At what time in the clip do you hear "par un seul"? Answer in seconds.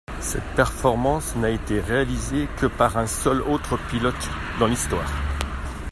2.65-3.39